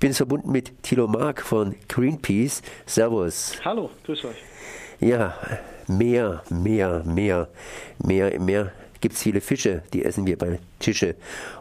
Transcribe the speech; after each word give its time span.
Ich 0.00 0.02
bin 0.02 0.14
verbunden 0.14 0.50
mit 0.50 0.82
Thilo 0.82 1.06
Mark 1.06 1.42
von 1.42 1.74
Greenpeace. 1.86 2.62
Servus. 2.86 3.52
Hallo, 3.62 3.90
grüß 4.06 4.24
euch. 4.24 4.36
Ja, 4.98 5.34
mehr, 5.88 6.42
mehr, 6.48 7.02
mehr, 7.04 7.48
mehr, 8.02 8.40
mehr 8.40 8.72
gibt 9.00 9.14
es 9.14 9.22
viele 9.22 9.40
Fische, 9.40 9.82
die 9.92 10.04
essen 10.04 10.26
wir 10.26 10.36
bei 10.36 10.58
Tische. 10.78 11.14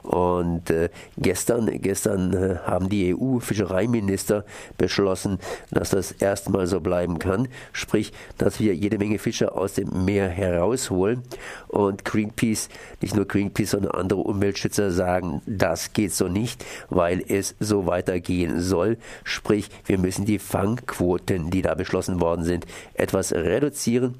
Und 0.03 0.69
äh, 0.69 0.89
gestern, 1.17 1.69
gestern 1.81 2.33
äh, 2.33 2.57
haben 2.65 2.89
die 2.89 3.13
EU-Fischereiminister 3.13 4.45
beschlossen, 4.77 5.39
dass 5.71 5.91
das 5.91 6.11
erstmal 6.11 6.67
so 6.67 6.79
bleiben 6.79 7.19
kann. 7.19 7.47
Sprich, 7.73 8.13
dass 8.37 8.59
wir 8.59 8.75
jede 8.75 8.97
Menge 8.97 9.19
Fische 9.19 9.53
aus 9.53 9.73
dem 9.73 10.05
Meer 10.05 10.29
herausholen. 10.29 11.23
Und 11.67 12.05
Greenpeace, 12.05 12.69
nicht 13.01 13.15
nur 13.15 13.25
Greenpeace, 13.25 13.71
sondern 13.71 13.91
andere 13.91 14.21
Umweltschützer 14.21 14.91
sagen, 14.91 15.41
das 15.45 15.93
geht 15.93 16.13
so 16.13 16.27
nicht, 16.27 16.65
weil 16.89 17.23
es 17.27 17.55
so 17.59 17.85
weitergehen 17.85 18.61
soll. 18.61 18.97
Sprich, 19.23 19.69
wir 19.85 19.97
müssen 19.97 20.25
die 20.25 20.39
Fangquoten, 20.39 21.51
die 21.51 21.61
da 21.61 21.75
beschlossen 21.75 22.21
worden 22.21 22.45
sind, 22.45 22.65
etwas 22.93 23.33
reduzieren 23.33 24.15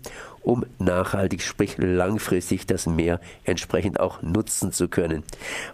um 0.50 0.66
nachhaltig, 0.80 1.44
sprich 1.44 1.76
langfristig 1.78 2.66
das 2.66 2.88
Meer 2.88 3.20
entsprechend 3.44 4.00
auch 4.00 4.24
nutzen 4.24 4.72
zu 4.72 4.88
können. 4.88 5.24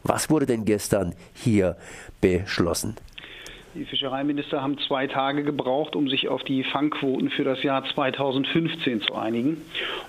Was 0.04 0.30
wurde 0.30 0.46
denn 0.46 0.66
gestern 0.66 1.16
hier 1.34 1.78
beschlossen? 2.20 2.98
Die 3.74 3.86
Fischereiminister 3.86 4.62
haben 4.62 4.78
zwei 4.80 5.08
Tage 5.08 5.44
gebraucht, 5.44 5.96
um 5.96 6.10
sich 6.10 6.28
auf 6.30 6.44
die 6.44 6.64
Fangquoten 6.64 7.30
für 7.30 7.44
das 7.44 7.62
Jahr 7.64 7.84
2015 7.86 9.02
zu 9.02 9.16
einigen. 9.16 9.62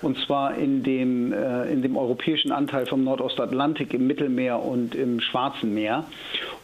Und 0.02 0.18
zwar 0.18 0.56
in 0.56 0.82
dem, 0.82 1.32
äh, 1.32 1.64
in 1.64 1.82
dem 1.82 1.96
europäischen 1.96 2.52
Anteil 2.52 2.86
vom 2.86 3.02
Nordostatlantik, 3.02 3.92
im 3.92 4.06
Mittelmeer 4.06 4.60
und 4.60 4.94
im 4.94 5.20
Schwarzen 5.20 5.74
Meer. 5.74 6.04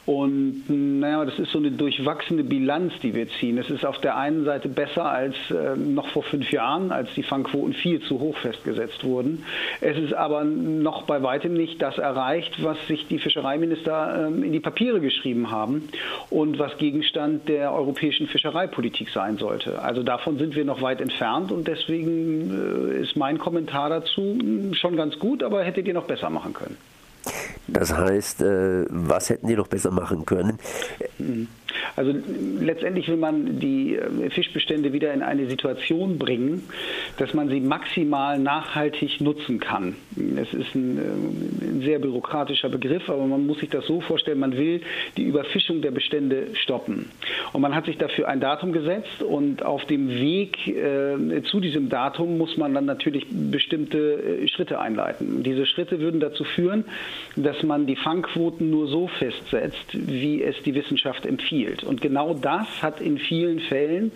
Und 0.04 0.64
naja, 0.68 1.24
das 1.24 1.38
ist 1.38 1.52
so 1.52 1.58
eine 1.58 1.70
durchwachsene 1.70 2.42
Bilanz, 2.42 2.92
die 3.02 3.14
wir 3.14 3.28
ziehen. 3.28 3.56
Es 3.58 3.70
ist 3.70 3.84
auf 3.84 4.00
der 4.00 4.16
einen 4.16 4.44
Seite 4.44 4.68
besser 4.68 5.04
als 5.04 5.36
äh, 5.50 5.76
noch 5.76 6.08
vor 6.08 6.24
fünf 6.24 6.50
Jahren, 6.50 6.90
als 6.90 7.14
die 7.14 7.22
Fangquoten 7.22 7.72
viel 7.72 8.00
zu 8.00 8.18
hoch 8.18 8.36
festgesetzt 8.36 9.04
wurden. 9.04 9.44
Es 9.80 9.96
ist 9.96 10.12
aber 10.12 10.42
noch 10.42 11.02
bei 11.02 11.22
weitem 11.22 11.54
nicht 11.54 11.80
das 11.80 11.98
erreicht, 11.98 12.64
was 12.64 12.84
sich 12.88 13.06
die 13.06 13.20
Fischereiminister 13.20 14.26
ähm, 14.26 14.42
in 14.42 14.52
die 14.52 14.58
Papiere 14.58 15.00
geschrieben 15.00 15.52
haben 15.52 15.88
und 16.30 16.58
was 16.58 16.78
Gegenstand 16.78 17.48
der 17.48 17.72
europäischen 17.72 18.26
Fischereipolitik 18.26 19.10
sein 19.10 19.36
sollte. 19.36 19.82
Also 19.82 20.02
davon 20.02 20.36
sind 20.36 20.56
wir 20.56 20.64
noch 20.64 20.82
weit 20.82 21.00
entfernt 21.00 21.52
und 21.52 21.68
deswegen 21.68 22.90
äh, 22.90 23.02
ist 23.02 23.16
mein 23.16 23.38
Kommentar 23.38 23.88
dazu 23.88 24.36
hm, 24.36 24.74
schon 24.74 24.96
ganz 24.96 25.20
gut, 25.20 25.44
aber 25.44 25.62
hättet 25.62 25.86
ihr 25.86 25.94
noch 25.94 26.06
besser 26.06 26.28
machen 26.28 26.54
können. 26.54 26.76
Das 27.68 27.92
heißt, 27.92 28.42
äh, 28.42 28.84
was 28.88 29.30
hätten 29.30 29.46
die 29.46 29.56
noch 29.56 29.68
besser 29.68 29.90
machen 29.90 30.24
können? 30.24 30.58
Also 31.96 32.14
letztendlich 32.60 33.08
will 33.08 33.16
man 33.16 33.58
die 33.58 33.96
äh, 33.96 34.30
Fischbestände 34.30 34.92
wieder 34.92 35.12
in 35.12 35.22
eine 35.22 35.48
Situation 35.48 36.18
bringen, 36.18 36.62
dass 37.18 37.34
man 37.34 37.48
sie 37.48 37.60
maximal 37.60 38.38
nachhaltig 38.38 39.20
nutzen 39.20 39.60
kann. 39.60 39.96
Es 40.36 40.52
ist 40.52 40.74
ein, 40.74 40.98
äh, 40.98 41.66
ein, 41.66 41.82
sehr 41.82 41.98
bürokratischer 41.98 42.68
Begriff, 42.68 43.08
aber 43.08 43.26
man 43.26 43.46
muss 43.46 43.58
sich 43.58 43.70
das 43.70 43.86
so 43.86 44.00
vorstellen, 44.00 44.38
man 44.38 44.56
will 44.56 44.80
die 45.16 45.24
Überfischung 45.24 45.82
der 45.82 45.90
Bestände 45.90 46.48
stoppen. 46.54 47.10
Und 47.52 47.60
man 47.60 47.74
hat 47.74 47.86
sich 47.86 47.98
dafür 47.98 48.28
ein 48.28 48.40
Datum 48.40 48.72
gesetzt 48.72 49.22
und 49.22 49.64
auf 49.64 49.84
dem 49.86 50.08
Weg 50.08 50.68
äh, 50.68 51.42
zu 51.44 51.60
diesem 51.60 51.88
Datum 51.88 52.38
muss 52.38 52.56
man 52.56 52.74
dann 52.74 52.84
natürlich 52.84 53.26
bestimmte 53.30 54.42
äh, 54.42 54.48
Schritte 54.48 54.80
einleiten. 54.80 55.42
Diese 55.42 55.66
Schritte 55.66 56.00
würden 56.00 56.20
dazu 56.20 56.44
führen, 56.44 56.84
dass 57.36 57.62
man 57.62 57.86
die 57.86 57.96
Fangquoten 57.96 58.70
nur 58.70 58.86
so 58.88 59.08
festsetzt, 59.08 59.86
wie 59.92 60.42
es 60.42 60.56
die 60.62 60.74
Wissenschaft 60.74 61.26
empfiehlt. 61.26 61.71
Und 61.82 62.00
genau 62.00 62.34
das 62.34 62.66
hat 62.82 63.00
in 63.00 63.18
vielen 63.18 63.60
Fällen 63.60 64.12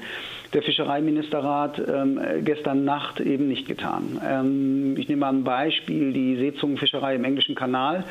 der 0.53 0.62
Fischereiministerrat 0.62 1.83
ähm, 1.87 2.21
gestern 2.45 2.85
Nacht 2.85 3.21
eben 3.21 3.49
nicht 3.49 3.67
getan. 3.67 4.21
Ähm, 4.25 4.97
ich 4.97 5.09
nehme 5.09 5.21
mal 5.21 5.33
ein 5.33 5.43
Beispiel, 5.44 6.12
die 6.12 6.37
Seezungenfischerei 6.37 7.15
im 7.16 7.25
englischen 7.25 7.55
Kanal. 7.55 8.05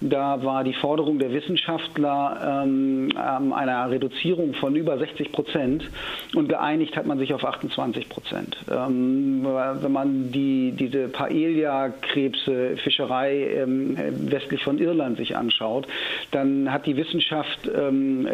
Da 0.00 0.44
war 0.44 0.64
die 0.64 0.74
Forderung 0.74 1.18
der 1.18 1.32
Wissenschaftler 1.32 2.64
ähm, 2.64 3.10
einer 3.16 3.90
Reduzierung 3.90 4.52
von 4.54 4.76
über 4.76 4.96
60 4.98 5.32
Prozent 5.32 5.90
und 6.34 6.48
geeinigt 6.48 6.96
hat 6.96 7.06
man 7.06 7.18
sich 7.18 7.34
auf 7.34 7.44
28 7.44 8.08
Prozent. 8.08 8.56
Ähm, 8.70 9.44
wenn 9.44 9.92
man 9.92 10.30
die, 10.32 10.72
diese 10.72 11.08
Paelia-Krebse-Fischerei 11.08 13.62
ähm, 13.62 13.98
westlich 14.30 14.62
von 14.62 14.78
Irland 14.78 15.18
sich 15.18 15.36
anschaut, 15.36 15.86
dann 16.30 16.72
hat 16.72 16.86
die 16.86 16.96
Wissenschaft 16.96 17.66
ähm, 17.66 18.26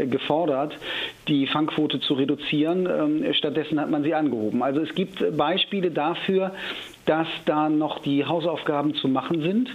gefordert, 0.56 0.78
die 1.28 1.46
Fangquote 1.46 2.00
zu 2.00 2.14
reduzieren. 2.14 3.34
Stattdessen 3.34 3.80
hat 3.80 3.90
man 3.90 4.02
sie 4.02 4.14
angehoben. 4.14 4.62
Also 4.62 4.80
es 4.80 4.94
gibt 4.94 5.36
Beispiele 5.36 5.90
dafür, 5.90 6.52
dass 7.04 7.28
da 7.44 7.68
noch 7.68 8.00
die 8.00 8.24
Hausaufgaben 8.24 8.94
zu 8.94 9.08
machen 9.08 9.42
sind. 9.42 9.70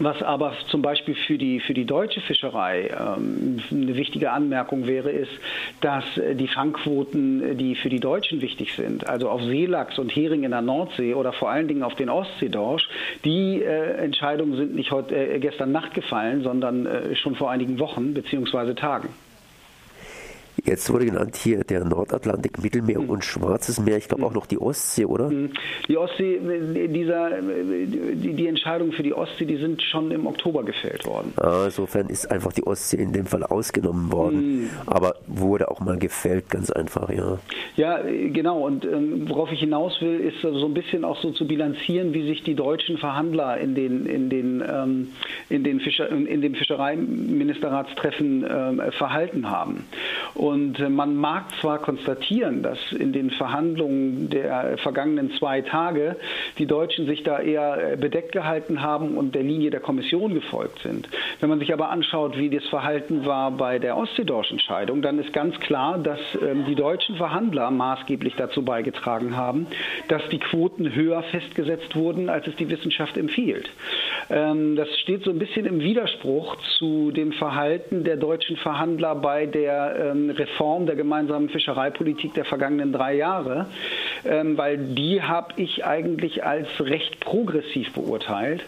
Was 0.00 0.22
aber 0.22 0.52
zum 0.68 0.80
Beispiel 0.80 1.16
für 1.26 1.38
die, 1.38 1.58
für 1.58 1.74
die 1.74 1.84
deutsche 1.84 2.20
Fischerei 2.20 2.88
ähm, 2.88 3.58
eine 3.68 3.96
wichtige 3.96 4.30
Anmerkung 4.30 4.86
wäre, 4.86 5.10
ist, 5.10 5.32
dass 5.80 6.04
die 6.34 6.46
Fangquoten, 6.46 7.58
die 7.58 7.74
für 7.74 7.88
die 7.88 7.98
Deutschen 7.98 8.40
wichtig 8.40 8.74
sind, 8.74 9.08
also 9.08 9.28
auf 9.28 9.42
Seelachs 9.42 9.98
und 9.98 10.14
Hering 10.14 10.44
in 10.44 10.52
der 10.52 10.62
Nordsee 10.62 11.14
oder 11.14 11.32
vor 11.32 11.50
allen 11.50 11.66
Dingen 11.66 11.82
auf 11.82 11.96
den 11.96 12.10
Ostseedorsch, 12.10 12.88
die 13.24 13.60
äh, 13.60 13.96
Entscheidungen 13.96 14.56
sind 14.56 14.76
nicht 14.76 14.92
heute, 14.92 15.16
äh, 15.16 15.40
gestern 15.40 15.72
Nacht 15.72 15.94
gefallen, 15.94 16.44
sondern 16.44 16.86
äh, 16.86 17.16
schon 17.16 17.34
vor 17.34 17.50
einigen 17.50 17.80
Wochen 17.80 18.14
bzw. 18.14 18.74
Tagen. 18.74 19.08
Jetzt 20.64 20.90
wurde 20.92 21.06
genannt 21.06 21.36
hier 21.36 21.64
der 21.64 21.84
Nordatlantik, 21.84 22.62
Mittelmeer 22.62 23.00
mhm. 23.00 23.10
und 23.10 23.24
Schwarzes 23.24 23.80
Meer. 23.80 23.98
Ich 23.98 24.08
glaube 24.08 24.26
auch 24.26 24.34
noch 24.34 24.46
die 24.46 24.58
Ostsee, 24.58 25.04
oder? 25.04 25.28
Hm. 25.28 25.50
Die 25.86 25.96
Ostsee, 25.96 26.40
dieser, 26.88 27.30
die, 27.40 28.34
die 28.34 28.46
Entscheidungen 28.46 28.92
für 28.92 29.02
die 29.02 29.14
Ostsee, 29.14 29.44
die 29.44 29.56
sind 29.56 29.82
schon 29.82 30.10
im 30.10 30.26
Oktober 30.26 30.64
gefällt 30.64 31.06
worden. 31.06 31.32
Ah, 31.36 31.64
insofern 31.66 32.08
ist 32.08 32.30
einfach 32.30 32.52
die 32.52 32.66
Ostsee 32.66 32.96
in 32.96 33.12
dem 33.12 33.26
Fall 33.26 33.44
ausgenommen 33.44 34.12
worden. 34.12 34.62
Mhm. 34.62 34.70
Aber 34.86 35.16
wurde 35.26 35.70
auch 35.70 35.80
mal 35.80 35.98
gefällt, 35.98 36.50
ganz 36.50 36.70
einfach, 36.70 37.10
ja. 37.10 37.38
Ja, 37.76 38.00
genau. 38.02 38.66
Und 38.66 38.84
ähm, 38.84 39.28
worauf 39.28 39.52
ich 39.52 39.60
hinaus 39.60 40.00
will, 40.00 40.18
ist 40.20 40.40
so 40.40 40.66
ein 40.66 40.74
bisschen 40.74 41.04
auch 41.04 41.20
so 41.20 41.30
zu 41.30 41.46
bilanzieren, 41.46 42.12
wie 42.14 42.26
sich 42.26 42.42
die 42.42 42.54
deutschen 42.54 42.98
Verhandler 42.98 43.58
in 43.58 43.74
den, 43.74 44.06
in 44.06 44.28
den, 44.28 44.64
ähm, 44.68 45.08
in 45.48 45.62
den 45.62 45.80
Fischer, 45.80 46.08
in 46.08 46.40
dem 46.40 46.54
Fischereiministeratstreffen 46.54 48.46
ähm, 48.48 48.82
verhalten 48.92 49.50
haben. 49.50 49.84
Und 50.34 50.47
äh, 50.52 50.88
man 50.88 51.16
mag 51.16 51.44
zwar 51.60 51.78
konstatieren, 51.78 52.62
dass 52.62 52.78
in 52.92 53.12
den 53.12 53.30
Verhandlungen 53.30 54.30
der 54.30 54.78
vergangenen 54.78 55.32
zwei 55.38 55.62
Tage 55.62 56.16
die 56.58 56.66
Deutschen 56.66 57.06
sich 57.06 57.22
da 57.22 57.40
eher 57.40 57.92
äh, 57.92 57.96
bedeckt 57.96 58.32
gehalten 58.32 58.82
haben 58.82 59.16
und 59.16 59.34
der 59.34 59.42
Linie 59.42 59.70
der 59.70 59.80
Kommission 59.80 60.34
gefolgt 60.34 60.80
sind. 60.82 61.08
Wenn 61.40 61.48
man 61.48 61.58
sich 61.58 61.72
aber 61.72 61.90
anschaut, 61.90 62.38
wie 62.38 62.50
das 62.50 62.66
Verhalten 62.66 63.26
war 63.26 63.50
bei 63.50 63.78
der 63.78 63.96
Ostseedorsch-Entscheidung, 63.96 65.02
dann 65.02 65.18
ist 65.18 65.32
ganz 65.32 65.58
klar, 65.60 65.98
dass 65.98 66.20
ähm, 66.40 66.64
die 66.66 66.74
deutschen 66.74 67.16
Verhandler 67.16 67.70
maßgeblich 67.70 68.34
dazu 68.36 68.64
beigetragen 68.64 69.36
haben, 69.36 69.66
dass 70.08 70.22
die 70.30 70.38
Quoten 70.38 70.94
höher 70.94 71.22
festgesetzt 71.24 71.96
wurden, 71.96 72.28
als 72.28 72.46
es 72.46 72.56
die 72.56 72.68
Wissenschaft 72.68 73.16
empfiehlt. 73.16 73.68
Ähm, 74.30 74.76
das 74.76 74.88
steht 75.00 75.24
so 75.24 75.30
ein 75.30 75.38
bisschen 75.38 75.66
im 75.66 75.80
Widerspruch 75.80 76.56
zu 76.78 77.10
dem 77.10 77.32
Verhalten 77.32 78.04
der 78.04 78.16
deutschen 78.16 78.56
Verhandler 78.56 79.14
bei 79.14 79.46
der 79.46 80.12
ähm, 80.12 80.30
Reform 80.38 80.86
der 80.86 80.96
gemeinsamen 80.96 81.48
Fischereipolitik 81.48 82.34
der 82.34 82.44
vergangenen 82.44 82.92
drei 82.92 83.14
Jahre, 83.14 83.66
ähm, 84.24 84.56
weil 84.56 84.78
die 84.78 85.22
habe 85.22 85.54
ich 85.56 85.84
eigentlich 85.84 86.44
als 86.44 86.68
recht 86.80 87.20
progressiv 87.20 87.92
beurteilt. 87.92 88.62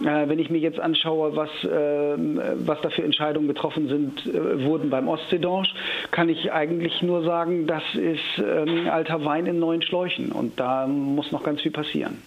Äh, 0.00 0.28
wenn 0.28 0.38
ich 0.38 0.50
mir 0.50 0.58
jetzt 0.58 0.80
anschaue, 0.80 1.36
was, 1.36 1.50
was 1.62 2.80
da 2.80 2.90
für 2.90 3.02
Entscheidungen 3.02 3.48
getroffen 3.48 3.88
sind, 3.88 4.26
äh, 4.26 4.64
wurden 4.64 4.90
beim 4.90 5.08
Ostseedorsch, 5.08 5.74
kann 6.10 6.28
ich 6.28 6.52
eigentlich 6.52 7.02
nur 7.02 7.22
sagen, 7.22 7.66
das 7.66 7.82
ist 7.94 8.42
alter 8.90 9.24
Wein 9.24 9.46
in 9.46 9.58
neuen 9.58 9.82
Schläuchen 9.82 10.32
und 10.32 10.58
da 10.58 10.86
muss 10.86 11.32
noch 11.32 11.42
ganz 11.42 11.60
viel 11.60 11.72
passieren 11.72 12.18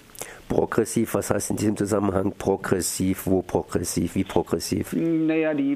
progressiv, 0.53 1.15
was 1.15 1.31
heißt 1.31 1.49
in 1.49 1.57
diesem 1.57 1.77
Zusammenhang 1.77 2.31
progressiv, 2.37 3.25
wo 3.25 3.41
progressiv, 3.41 4.13
wie 4.13 4.23
progressiv? 4.23 4.93
Naja, 4.93 5.55
die, 5.55 5.75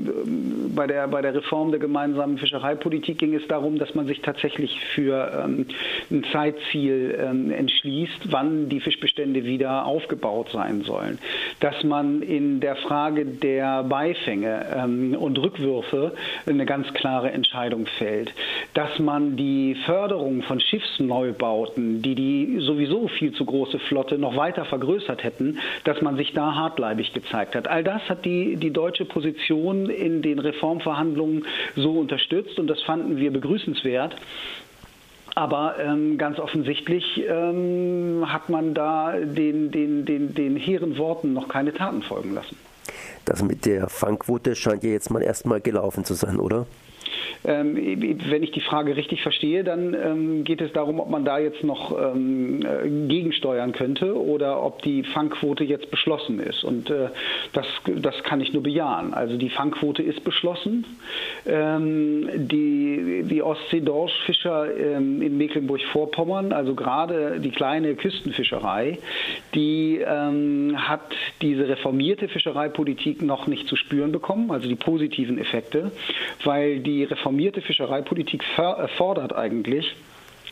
bei, 0.75 0.85
der, 0.85 1.07
bei 1.07 1.23
der 1.23 1.33
Reform 1.33 1.71
der 1.71 1.79
gemeinsamen 1.79 2.37
Fischereipolitik 2.37 3.17
ging 3.17 3.33
es 3.33 3.47
darum, 3.47 3.79
dass 3.79 3.95
man 3.95 4.05
sich 4.05 4.21
tatsächlich 4.21 4.79
für 4.93 5.43
ähm, 5.43 5.65
ein 6.11 6.23
Zeitziel 6.31 7.17
ähm, 7.19 7.49
entschließt, 7.49 8.31
wann 8.31 8.69
die 8.69 8.79
Fischbestände 8.79 9.45
wieder 9.45 9.85
aufgebaut 9.85 10.49
sein 10.53 10.83
sollen. 10.83 11.17
Dass 11.59 11.83
man 11.83 12.21
in 12.21 12.59
der 12.59 12.75
Frage 12.75 13.25
der 13.25 13.83
Beifänge 13.83 14.63
ähm, 14.75 15.15
und 15.19 15.39
Rückwürfe 15.39 16.13
eine 16.45 16.67
ganz 16.67 16.93
klare 16.93 17.31
Entscheidung 17.31 17.87
fällt. 17.97 18.31
Dass 18.75 18.99
man 18.99 19.37
die 19.37 19.75
Förderung 19.87 20.43
von 20.43 20.59
Schiffsneubauten, 20.59 22.03
die 22.03 22.13
die 22.13 22.59
sowieso 22.59 23.07
viel 23.07 23.31
zu 23.31 23.43
große 23.43 23.79
Flotte 23.79 24.19
noch 24.19 24.35
weiter 24.35 24.66
vergrößert 24.67 25.23
hätten, 25.23 25.59
dass 25.83 26.01
man 26.01 26.15
sich 26.17 26.33
da 26.33 26.55
hartleibig 26.55 27.13
gezeigt 27.13 27.55
hat. 27.55 27.67
All 27.67 27.83
das 27.83 28.01
hat 28.09 28.25
die, 28.25 28.55
die 28.55 28.71
deutsche 28.71 29.05
Position 29.05 29.89
in 29.89 30.21
den 30.21 30.39
Reformverhandlungen 30.39 31.45
so 31.75 31.91
unterstützt 31.91 32.59
und 32.59 32.67
das 32.67 32.81
fanden 32.83 33.17
wir 33.17 33.31
begrüßenswert. 33.31 34.15
Aber 35.35 35.75
ähm, 35.79 36.17
ganz 36.17 36.39
offensichtlich 36.39 37.23
ähm, 37.29 38.25
hat 38.27 38.49
man 38.49 38.73
da 38.73 39.13
den, 39.19 39.69
den, 39.69 40.03
den, 40.03 40.33
den 40.33 40.55
hehren 40.55 40.97
Worten 40.97 41.33
noch 41.33 41.47
keine 41.47 41.73
Taten 41.73 42.01
folgen 42.01 42.33
lassen. 42.33 42.57
Das 43.25 43.43
mit 43.43 43.65
der 43.65 43.87
Fangquote 43.87 44.55
scheint 44.55 44.83
ja 44.83 44.89
jetzt 44.89 45.11
mal 45.11 45.21
erstmal 45.21 45.61
gelaufen 45.61 46.05
zu 46.05 46.15
sein, 46.15 46.39
oder? 46.39 46.65
Ähm, 47.47 47.77
wenn 48.29 48.43
ich 48.43 48.51
die 48.51 48.59
Frage 48.59 48.97
richtig 48.97 49.21
verstehe, 49.21 49.63
dann 49.63 49.93
ähm, 49.93 50.43
geht 50.43 50.59
es 50.59 50.73
darum, 50.73 50.99
ob 50.99 51.09
man 51.09 51.23
da 51.23 51.39
jetzt 51.39 51.63
noch 51.63 51.97
ähm, 51.97 52.61
äh, 52.61 53.07
gegensteuern 53.07 53.71
könnte 53.71 54.19
oder 54.21 54.61
ob 54.61 54.81
die 54.81 55.03
Fangquote 55.03 55.63
jetzt 55.63 55.89
beschlossen 55.89 56.41
ist. 56.41 56.65
Und 56.65 56.89
äh, 56.89 57.07
das, 57.53 57.65
das 57.85 58.21
kann 58.23 58.41
ich 58.41 58.51
nur 58.51 58.63
bejahen. 58.63 59.13
Also 59.13 59.37
die 59.37 59.49
Fangquote 59.49 60.03
ist 60.03 60.23
beschlossen. 60.25 60.85
die 61.45 63.23
die 63.23 63.41
Ostsee-Dorschfischer 63.41 64.75
in 64.75 65.37
Mecklenburg-Vorpommern, 65.37 66.51
also 66.51 66.75
gerade 66.75 67.39
die 67.39 67.51
kleine 67.51 67.95
Küstenfischerei, 67.95 68.97
die 69.53 70.03
hat 70.05 71.11
diese 71.41 71.67
reformierte 71.69 72.27
Fischereipolitik 72.27 73.21
noch 73.21 73.47
nicht 73.47 73.67
zu 73.67 73.75
spüren 73.75 74.11
bekommen, 74.11 74.51
also 74.51 74.67
die 74.67 74.75
positiven 74.75 75.37
Effekte, 75.37 75.91
weil 76.43 76.79
die 76.79 77.03
reformierte 77.03 77.36
Fischereipolitik 77.61 78.43
fordert 78.97 79.35
eigentlich, 79.35 79.95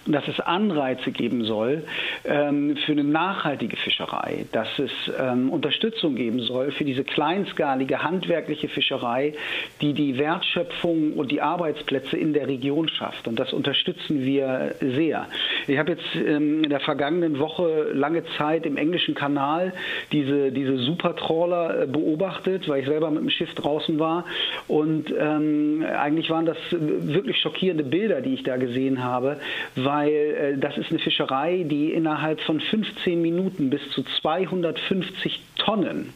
dass 0.06 0.28
es 0.28 0.40
Anreize 0.40 1.12
geben 1.12 1.46
soll 1.46 1.84
ähm, 2.24 2.78
für 2.86 2.92
eine 2.92 3.04
nachhaltige 3.04 3.76
Fischerei, 3.76 4.46
dass 4.52 4.68
es 4.78 4.92
ähm, 5.20 5.50
Unterstützung 5.50 6.16
geben 6.16 6.40
soll 6.40 6.72
für 6.72 6.86
diese 6.86 7.04
kleinskalige 7.04 8.04
handwerkliche 8.04 8.68
Fischerei, 8.68 9.34
die 9.82 9.94
die 9.94 10.18
Wertschöpfung 10.18 11.14
und 11.14 11.32
die 11.32 11.42
Arbeitsplätze 11.42 12.18
in 12.18 12.34
der 12.34 12.48
Region 12.48 12.88
schafft. 12.88 13.28
Und 13.28 13.40
das 13.40 13.52
unterstützen 13.52 14.24
wir 14.24 14.76
sehr. 14.80 15.28
Ich 15.68 15.78
habe 15.80 15.94
jetzt 15.94 16.16
ähm, 16.16 16.64
in 16.64 16.70
der 16.70 16.82
vergangenen 16.82 17.40
Woche 17.40 17.90
lange 17.94 18.24
Zeit 18.38 18.66
im 18.66 18.78
englischen 18.78 19.16
Kanal 19.16 19.74
diese, 20.12 20.52
diese 20.52 20.78
Supertrawler 20.78 21.84
äh, 21.84 21.88
beobachtet, 21.88 22.70
weil 22.70 22.82
ich 22.82 22.88
selber 22.88 23.10
mit 23.10 23.22
dem 23.22 23.30
Schiff 23.30 23.54
draußen 23.56 23.98
war. 23.98 24.26
Und 24.68 25.14
ähm, 25.18 25.84
eigentlich 25.98 26.30
waren 26.30 26.46
das 26.46 26.58
wirklich 26.70 27.38
schockierende 27.38 27.84
Bilder, 27.84 28.22
die 28.22 28.36
ich 28.36 28.44
da 28.44 28.58
gesehen 28.58 29.04
habe, 29.04 29.38
weil 29.76 29.95
weil 29.96 30.12
äh, 30.12 30.58
das 30.58 30.78
ist 30.78 30.90
eine 30.90 31.00
Fischerei, 31.00 31.64
die 31.64 31.94
innerhalb 31.94 32.42
von 32.42 32.60
15 32.60 33.22
Minuten 33.22 33.70
bis 33.70 33.82
zu 33.92 34.04
250 34.04 35.42
Tonnen 35.58 36.14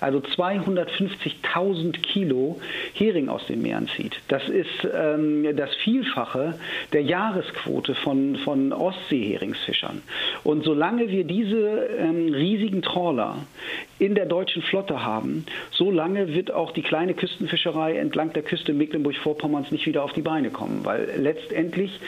also 0.00 0.18
250.000 0.18 2.00
Kilo 2.00 2.60
Hering 2.94 3.28
aus 3.28 3.46
den 3.46 3.62
Meeren 3.62 3.88
zieht. 3.88 4.16
Das 4.28 4.48
ist 4.48 4.88
ähm, 4.92 5.46
das 5.56 5.74
Vielfache 5.76 6.58
der 6.92 7.02
Jahresquote 7.02 7.94
von, 7.94 8.36
von 8.36 8.72
Ostseeheringsfischern. 8.72 10.02
Und 10.44 10.64
solange 10.64 11.08
wir 11.08 11.24
diese 11.24 11.88
ähm, 11.98 12.32
riesigen 12.32 12.82
Trawler 12.82 13.38
in 13.98 14.14
der 14.14 14.26
deutschen 14.26 14.62
Flotte 14.62 15.04
haben, 15.04 15.46
solange 15.70 16.34
wird 16.34 16.52
auch 16.52 16.72
die 16.72 16.82
kleine 16.82 17.14
Küstenfischerei 17.14 17.96
entlang 17.96 18.32
der 18.32 18.42
Küste 18.42 18.72
Mecklenburg-Vorpommerns 18.72 19.70
nicht 19.70 19.86
wieder 19.86 20.02
auf 20.04 20.12
die 20.12 20.22
Beine 20.22 20.50
kommen, 20.50 20.80
weil 20.84 21.08
letztendlich 21.18 21.98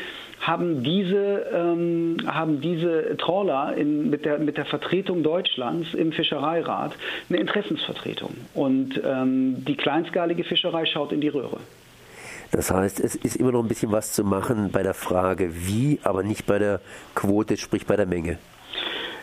haben 0.41 0.83
diese, 0.83 1.47
ähm, 1.53 2.17
haben 2.27 2.61
diese 2.61 3.17
Trawler 3.17 3.77
in, 3.77 4.09
mit, 4.11 4.25
der, 4.25 4.39
mit 4.39 4.57
der 4.57 4.67
Vertretung 4.67 5.23
Deutschlands 5.23 5.95
im 5.95 6.13
Fischereirat 6.13 6.93
eine 7.29 7.39
Interessensvertretung. 7.39 8.35
Und 8.55 9.01
ähm, 9.05 9.65
die 9.65 9.77
kleinskalige 9.77 10.45
Fischerei 10.45 10.87
schaut 10.87 11.13
in 11.13 11.21
die 11.21 11.29
Röhre. 11.29 11.59
Das 12.51 12.71
heißt, 12.71 13.01
es 13.01 13.15
ist 13.15 13.37
immer 13.37 13.53
noch 13.53 13.63
ein 13.63 13.69
bisschen 13.69 13.93
was 13.93 14.13
zu 14.13 14.25
machen 14.25 14.71
bei 14.71 14.83
der 14.83 14.95
Frage 14.95 15.51
wie, 15.53 15.99
aber 16.03 16.23
nicht 16.23 16.47
bei 16.47 16.59
der 16.59 16.81
Quote, 17.15 17.57
sprich 17.57 17.85
bei 17.85 17.97
der 17.97 18.07
Menge. 18.07 18.39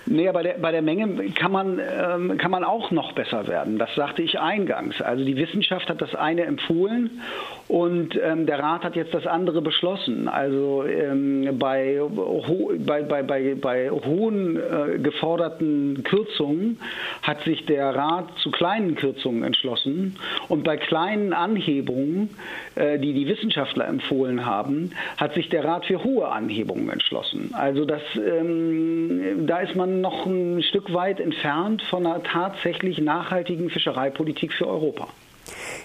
Nee, 0.07 0.31
bei 0.31 0.43
der, 0.43 0.53
bei 0.59 0.71
der 0.71 0.83
Menge 0.83 1.29
kann 1.31 1.51
man, 1.51 1.79
ähm, 1.79 2.37
kann 2.37 2.51
man 2.51 2.63
auch 2.63 2.91
noch 2.91 3.13
besser 3.13 3.47
werden. 3.47 3.79
Das 3.79 3.93
sagte 3.95 4.21
ich 4.21 4.39
eingangs. 4.39 5.01
Also 5.01 5.25
die 5.25 5.35
Wissenschaft 5.35 5.89
hat 5.89 6.01
das 6.01 6.13
eine 6.13 6.43
empfohlen 6.43 7.21
und 7.67 8.19
ähm, 8.23 8.45
der 8.45 8.59
Rat 8.59 8.83
hat 8.83 8.95
jetzt 8.95 9.15
das 9.15 9.25
andere 9.25 9.61
beschlossen. 9.63 10.27
Also 10.27 10.85
ähm, 10.85 11.57
bei, 11.57 11.99
ho 11.99 12.71
bei, 12.77 13.01
bei, 13.01 13.23
bei, 13.23 13.55
bei 13.55 13.89
hohen 13.89 14.57
äh, 14.57 14.99
geforderten 14.99 16.03
Kürzungen 16.03 16.79
hat 17.23 17.41
sich 17.43 17.65
der 17.65 17.95
Rat 17.95 18.25
zu 18.37 18.51
kleinen 18.51 18.95
Kürzungen 18.95 19.43
entschlossen 19.43 20.17
und 20.49 20.63
bei 20.63 20.77
kleinen 20.77 21.33
Anhebungen, 21.33 22.29
äh, 22.75 22.99
die 22.99 23.13
die 23.13 23.27
Wissenschaftler 23.27 23.87
empfohlen 23.87 24.45
haben, 24.45 24.91
hat 25.17 25.33
sich 25.33 25.49
der 25.49 25.65
Rat 25.65 25.85
für 25.85 26.03
hohe 26.03 26.27
Anhebungen 26.27 26.89
entschlossen. 26.89 27.49
Also 27.53 27.85
das, 27.85 28.01
ähm, 28.15 29.47
da 29.47 29.59
ist 29.59 29.75
man 29.75 29.94
noch 30.01 30.25
ein 30.25 30.63
Stück 30.63 30.93
weit 30.93 31.19
entfernt 31.19 31.81
von 31.83 32.05
einer 32.05 32.23
tatsächlich 32.23 32.99
nachhaltigen 32.99 33.69
Fischereipolitik 33.69 34.53
für 34.53 34.67
Europa. 34.67 35.07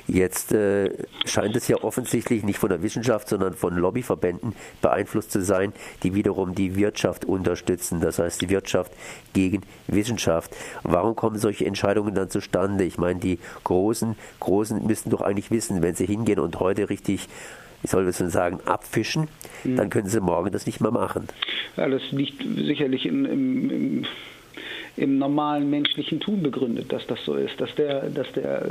Jetzt 0.07 0.53
äh, 0.53 0.91
scheint 1.25 1.55
es 1.55 1.69
ja 1.69 1.77
offensichtlich 1.83 2.43
nicht 2.43 2.59
von 2.59 2.71
der 2.71 2.83
Wissenschaft, 2.83 3.29
sondern 3.29 3.55
von 3.55 3.77
Lobbyverbänden 3.77 4.55
beeinflusst 4.81 5.31
zu 5.31 5.43
sein, 5.43 5.73
die 6.03 6.15
wiederum 6.15 6.55
die 6.55 6.77
Wirtschaft 6.77 7.25
unterstützen. 7.25 8.01
Das 8.01 8.19
heißt, 8.19 8.41
die 8.41 8.49
Wirtschaft 8.49 8.93
gegen 9.33 9.63
Wissenschaft. 9.87 10.57
Warum 10.83 11.15
kommen 11.15 11.39
solche 11.39 11.67
Entscheidungen 11.67 12.15
dann 12.15 12.31
zustande? 12.31 12.85
Ich 12.85 12.99
meine, 12.99 13.21
die 13.21 13.39
Großen, 13.65 14.17
Großen 14.41 14.87
müssten 14.87 15.11
doch 15.11 15.21
eigentlich 15.21 15.51
wissen, 15.51 15.83
wenn 15.83 15.95
sie 15.95 16.07
hingehen 16.07 16.41
und 16.41 16.59
heute 16.59 16.89
richtig 16.89 17.29
wie 17.83 17.89
soll 17.89 18.05
man 18.05 18.13
sagen, 18.13 18.61
abfischen, 18.67 19.29
mhm. 19.65 19.77
dann 19.77 19.91
können 19.91 20.09
sie 20.09 20.21
morgen 20.21 20.51
das 20.53 20.67
nicht 20.67 20.81
mehr 20.81 20.91
machen. 20.91 21.29
Ja, 21.77 21.89
das 21.89 22.03
liegt 22.11 22.43
sicherlich 22.43 23.07
in, 23.07 23.25
im, 23.25 23.71
im, 23.71 24.05
im, 24.97 25.19
normalen 25.19 25.71
menschlichen 25.71 26.21
Tun 26.21 26.43
begründet, 26.43 26.93
dass 26.93 27.07
das 27.07 27.25
so 27.25 27.35
ist, 27.35 27.61
dass 27.61 27.75
der, 27.75 28.11
dass 28.11 28.31
der 28.33 28.67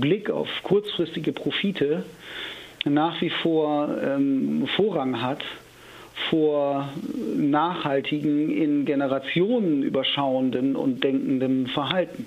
Blick 0.00 0.30
auf 0.30 0.48
kurzfristige 0.62 1.32
Profite 1.32 2.04
nach 2.84 3.20
wie 3.20 3.30
vor 3.30 3.88
ähm, 4.02 4.66
Vorrang 4.76 5.22
hat 5.22 5.42
vor 6.30 6.88
nachhaltigen, 7.36 8.50
in 8.50 8.84
Generationen 8.84 9.82
überschauenden 9.82 10.76
und 10.76 11.02
denkenden 11.02 11.66
Verhalten. 11.66 12.26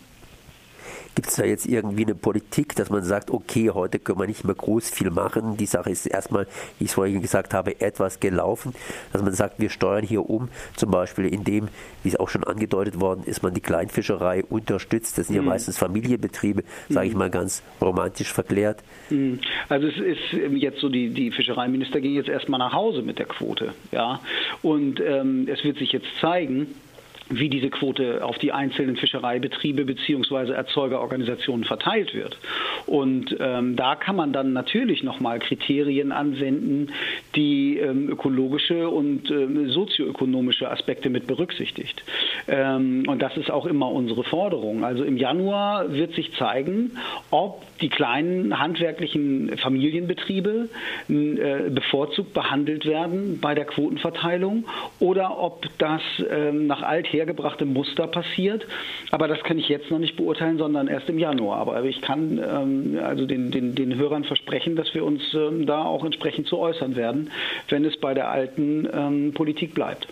Gibt 1.15 1.29
es 1.29 1.35
da 1.35 1.45
jetzt 1.45 1.65
irgendwie 1.65 2.03
eine 2.03 2.13
Politik, 2.13 2.75
dass 2.75 2.89
man 2.89 3.03
sagt, 3.03 3.31
okay, 3.31 3.69
heute 3.69 3.99
können 3.99 4.19
wir 4.19 4.27
nicht 4.27 4.43
mehr 4.43 4.53
groß 4.53 4.89
viel 4.89 5.09
machen. 5.09 5.55
Die 5.55 5.65
Sache 5.65 5.89
ist 5.89 6.05
erstmal, 6.05 6.45
wie 6.77 6.83
ich 6.83 6.89
es 6.89 6.95
vorhin 6.95 7.21
gesagt 7.21 7.53
habe, 7.53 7.79
etwas 7.79 8.19
gelaufen. 8.19 8.73
Dass 9.13 9.21
man 9.21 9.33
sagt, 9.33 9.59
wir 9.59 9.69
steuern 9.69 10.03
hier 10.03 10.29
um, 10.29 10.49
zum 10.75 10.91
Beispiel 10.91 11.25
indem, 11.25 11.69
wie 12.03 12.09
es 12.09 12.17
auch 12.17 12.27
schon 12.27 12.43
angedeutet 12.43 12.99
worden 12.99 13.23
ist, 13.25 13.43
man 13.43 13.53
die 13.53 13.61
Kleinfischerei 13.61 14.43
unterstützt. 14.43 15.17
Das 15.17 15.27
sind 15.27 15.37
ja 15.37 15.41
mhm. 15.41 15.47
meistens 15.47 15.77
Familienbetriebe, 15.77 16.63
sage 16.89 17.07
ich 17.07 17.13
mhm. 17.13 17.19
mal 17.19 17.29
ganz 17.29 17.63
romantisch 17.81 18.33
verklärt. 18.33 18.83
Mhm. 19.09 19.39
Also 19.69 19.87
es 19.87 19.97
ist 19.97 20.33
jetzt 20.51 20.79
so, 20.81 20.89
die, 20.89 21.09
die 21.09 21.31
Fischereiminister 21.31 22.01
gehen 22.01 22.15
jetzt 22.15 22.29
erstmal 22.29 22.59
nach 22.59 22.73
Hause 22.73 23.01
mit 23.01 23.19
der 23.19 23.25
Quote. 23.25 23.73
Ja? 23.93 24.19
Und 24.61 24.99
ähm, 24.99 25.47
es 25.49 25.63
wird 25.63 25.77
sich 25.77 25.93
jetzt 25.93 26.07
zeigen, 26.19 26.67
wie 27.29 27.49
diese 27.49 27.69
Quote 27.69 28.23
auf 28.23 28.37
die 28.37 28.51
einzelnen 28.51 28.97
Fischereibetriebe 28.97 29.85
bzw. 29.85 30.51
Erzeugerorganisationen 30.51 31.65
verteilt 31.65 32.13
wird. 32.13 32.37
Und 32.85 33.35
ähm, 33.39 33.75
da 33.75 33.95
kann 33.95 34.15
man 34.15 34.31
dann 34.31 34.53
natürlich 34.53 35.03
nochmal 35.03 35.39
Kriterien 35.39 36.11
anwenden, 36.11 36.91
die 37.35 37.77
ähm, 37.77 38.09
ökologische 38.09 38.89
und 38.89 39.31
ähm, 39.31 39.69
sozioökonomische 39.69 40.69
Aspekte 40.69 41.09
mit 41.09 41.25
berücksichtigt. 41.25 42.03
Ähm, 42.47 43.05
und 43.07 43.21
das 43.21 43.35
ist 43.37 43.49
auch 43.49 43.65
immer 43.65 43.91
unsere 43.91 44.23
Forderung. 44.23 44.83
Also 44.83 45.03
im 45.03 45.17
Januar 45.17 45.93
wird 45.93 46.13
sich 46.13 46.31
zeigen, 46.33 46.91
ob 47.31 47.63
die 47.81 47.89
kleinen 47.89 48.59
handwerklichen 48.59 49.57
Familienbetriebe 49.57 50.69
äh, 51.09 51.69
bevorzugt 51.69 52.33
behandelt 52.33 52.85
werden 52.85 53.39
bei 53.41 53.55
der 53.55 53.65
Quotenverteilung 53.65 54.65
oder 54.99 55.39
ob 55.39 55.65
das 55.77 56.01
ähm, 56.29 56.67
nach 56.67 56.83
althergebrachtem 57.15 57.71
Muster 57.71 58.07
passiert. 58.07 58.65
Aber 59.11 59.27
das 59.27 59.41
kann 59.43 59.57
ich 59.57 59.69
jetzt 59.69 59.89
noch 59.89 59.99
nicht 59.99 60.15
beurteilen, 60.15 60.57
sondern 60.57 60.87
erst 60.87 61.09
im 61.09 61.17
Januar. 61.17 61.59
Aber 61.59 61.83
ich 61.83 62.01
kann 62.01 62.37
ähm, 62.37 62.99
also 63.03 63.25
den, 63.25 63.51
den, 63.51 63.75
den 63.75 63.95
Hörern 63.95 64.23
versprechen, 64.23 64.75
dass 64.75 64.93
wir 64.93 65.03
uns 65.03 65.21
ähm, 65.33 65.65
da 65.65 65.83
auch 65.83 66.03
entsprechend 66.03 66.47
zu 66.47 66.59
äußern 66.59 66.95
werden, 66.95 67.31
wenn 67.69 67.85
es 67.85 67.97
bei 67.97 68.13
der 68.13 68.29
alten 68.29 68.87
ähm, 68.91 69.33
Politik 69.33 69.73
bleibt. 69.73 70.07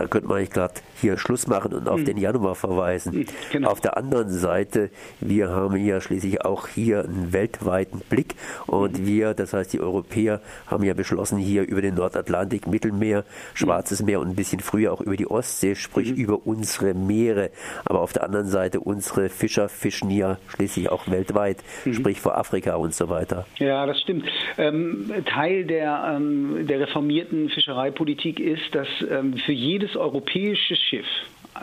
Da 0.00 0.06
könnte 0.06 0.28
man 0.28 0.38
eigentlich 0.38 0.50
gerade 0.50 0.72
hier 0.98 1.18
Schluss 1.18 1.46
machen 1.46 1.74
und 1.74 1.86
auf 1.86 2.00
mhm. 2.00 2.04
den 2.06 2.16
Januar 2.16 2.54
verweisen. 2.54 3.18
Mhm, 3.18 3.26
genau. 3.52 3.68
Auf 3.68 3.82
der 3.82 3.98
anderen 3.98 4.30
Seite, 4.30 4.88
wir 5.20 5.50
haben 5.50 5.76
ja 5.76 6.00
schließlich 6.00 6.42
auch 6.42 6.68
hier 6.68 7.04
einen 7.04 7.34
weltweiten 7.34 8.00
Blick 8.08 8.34
und 8.66 8.98
mhm. 8.98 9.06
wir, 9.06 9.34
das 9.34 9.52
heißt 9.52 9.74
die 9.74 9.80
Europäer, 9.80 10.40
haben 10.66 10.84
ja 10.84 10.94
beschlossen, 10.94 11.36
hier 11.36 11.68
über 11.68 11.82
den 11.82 11.96
Nordatlantik, 11.96 12.66
Mittelmeer, 12.66 13.24
Schwarzes 13.52 14.02
Meer 14.02 14.20
und 14.20 14.28
ein 14.28 14.36
bisschen 14.36 14.60
früher 14.60 14.90
auch 14.90 15.02
über 15.02 15.18
die 15.18 15.26
Ostsee, 15.26 15.74
sprich 15.74 16.12
mhm. 16.12 16.16
über 16.16 16.46
unsere 16.46 16.94
Meere. 16.94 17.50
Aber 17.84 18.00
auf 18.00 18.14
der 18.14 18.24
anderen 18.24 18.46
Seite, 18.46 18.80
unsere 18.80 19.28
Fischer 19.28 19.68
fischen 19.68 20.10
ja 20.10 20.38
schließlich 20.48 20.88
auch 20.90 21.10
weltweit, 21.10 21.58
mhm. 21.84 21.92
sprich 21.92 22.20
vor 22.22 22.38
Afrika 22.38 22.76
und 22.76 22.94
so 22.94 23.10
weiter. 23.10 23.44
Ja, 23.58 23.84
das 23.84 24.00
stimmt. 24.00 24.24
Ähm, 24.56 25.12
Teil 25.26 25.66
der, 25.66 26.14
ähm, 26.16 26.66
der 26.66 26.80
reformierten 26.80 27.50
Fischereipolitik 27.50 28.40
ist, 28.40 28.74
dass 28.74 28.88
ähm, 29.10 29.36
für 29.36 29.52
jedes 29.52 29.89
europäische 29.96 30.76
Schiff 30.76 31.06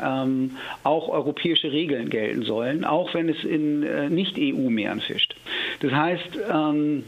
ähm, 0.02 0.58
auch 0.84 1.10
europäische 1.10 1.72
Regeln 1.72 2.10
gelten 2.10 2.44
sollen, 2.44 2.86
auch 2.86 3.14
wenn 3.14 3.30
es 3.30 3.44
in 3.44 3.84
äh, 3.84 4.10
Nicht-EU-Meeren 4.10 5.02
fischt. 5.02 5.36
Das 5.80 5.92
heißt, 5.92 6.38
ähm, 6.52 7.04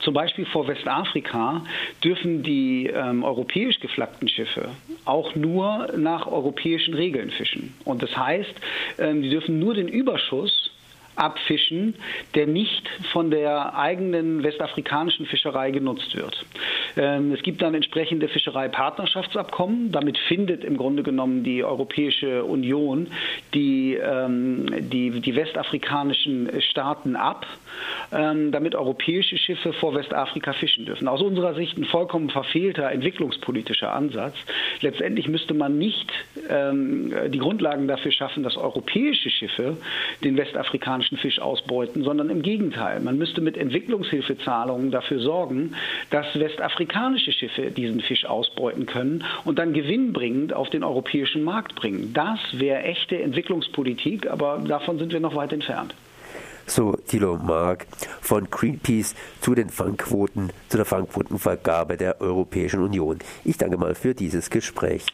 zum 0.00 0.14
Beispiel 0.14 0.46
vor 0.46 0.68
Westafrika 0.68 1.62
dürfen 2.02 2.42
die 2.42 2.86
ähm, 2.86 3.22
europäisch 3.24 3.78
geflaggten 3.80 4.28
Schiffe 4.28 4.70
auch 5.04 5.34
nur 5.34 5.92
nach 5.96 6.26
europäischen 6.26 6.94
Regeln 6.94 7.30
fischen. 7.30 7.74
Und 7.84 8.02
das 8.02 8.16
heißt, 8.16 8.54
ähm, 8.98 9.22
die 9.22 9.30
dürfen 9.30 9.58
nur 9.58 9.74
den 9.74 9.88
Überschuss 9.88 10.70
abfischen, 11.16 11.94
der 12.34 12.46
nicht 12.46 12.88
von 13.12 13.30
der 13.30 13.76
eigenen 13.76 14.42
westafrikanischen 14.42 15.26
Fischerei 15.26 15.70
genutzt 15.70 16.14
wird. 16.14 16.44
Ähm, 16.96 17.32
es 17.32 17.42
gibt 17.42 17.62
dann 17.62 17.74
entsprechende 17.74 18.28
Fischereipartnerschaftsabkommen. 18.28 19.92
Damit 19.92 20.18
findet 20.28 20.64
im 20.64 20.76
Grunde 20.76 21.02
genommen 21.02 21.44
die 21.44 21.62
Europäische 21.62 22.44
Union 22.44 23.08
die, 23.54 23.94
ähm, 23.94 24.66
die, 24.90 25.20
die 25.20 25.36
westafrikanischen 25.36 26.50
Staaten 26.60 27.16
ab, 27.16 27.46
ähm, 28.12 28.52
damit 28.52 28.74
europäische 28.74 29.36
Schiffe 29.36 29.72
vor 29.72 29.94
Westafrika 29.94 30.52
fischen 30.52 30.86
dürfen. 30.86 31.08
Aus 31.08 31.22
unserer 31.22 31.54
Sicht 31.54 31.76
ein 31.78 31.84
vollkommen 31.84 32.30
verfehlter 32.30 32.90
entwicklungspolitischer 32.90 33.92
Ansatz. 33.92 34.34
Letztendlich 34.80 35.28
müsste 35.28 35.54
man 35.54 35.78
nicht 35.78 36.12
die 36.36 37.38
Grundlagen 37.38 37.88
dafür 37.88 38.12
schaffen, 38.12 38.42
dass 38.42 38.56
europäische 38.56 39.30
Schiffe 39.30 39.76
den 40.22 40.36
westafrikanischen 40.36 40.76
afrikanischen 40.76 41.16
Fisch 41.16 41.40
ausbeuten, 41.40 42.02
sondern 42.04 42.30
im 42.30 42.42
Gegenteil. 42.42 43.00
Man 43.00 43.18
müsste 43.18 43.40
mit 43.40 43.56
Entwicklungshilfezahlungen 43.56 44.90
dafür 44.90 45.20
sorgen, 45.20 45.74
dass 46.10 46.26
westafrikanische 46.38 47.32
Schiffe 47.32 47.70
diesen 47.70 48.00
Fisch 48.00 48.24
ausbeuten 48.26 48.86
können 48.86 49.24
und 49.44 49.58
dann 49.58 49.72
gewinnbringend 49.72 50.52
auf 50.52 50.70
den 50.70 50.84
europäischen 50.84 51.44
Markt 51.44 51.74
bringen. 51.76 52.12
Das 52.12 52.38
wäre 52.52 52.82
echte 52.82 53.16
Entwicklungspolitik, 53.46 54.28
aber 54.28 54.58
davon 54.58 54.98
sind 54.98 55.12
wir 55.12 55.20
noch 55.20 55.34
weit 55.36 55.52
entfernt. 55.52 55.94
So 56.68 56.96
Thilo 57.06 57.36
Mark 57.36 57.86
von 58.20 58.50
Greenpeace 58.50 59.14
zu 59.40 59.54
den 59.54 59.70
Fangquoten, 59.70 60.50
zu 60.68 60.76
der 60.76 60.84
Fangquotenvergabe 60.84 61.96
der 61.96 62.20
Europäischen 62.20 62.82
Union. 62.82 63.20
Ich 63.44 63.56
danke 63.56 63.76
mal 63.76 63.94
für 63.94 64.14
dieses 64.14 64.50
Gespräch. 64.50 65.04